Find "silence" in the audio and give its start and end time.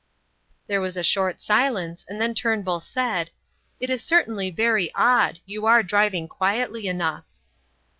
1.43-2.07